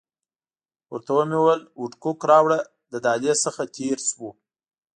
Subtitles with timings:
[0.91, 2.59] ورته ومې ویل وډکوک راوړه،
[2.91, 4.29] له دهلیز څخه تېر شوو.